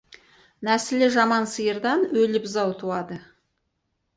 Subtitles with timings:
[0.69, 3.19] Нәсілі жаман сиырдан өлі бұзау туады.